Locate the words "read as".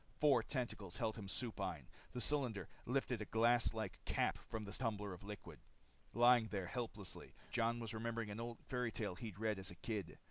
9.37-9.69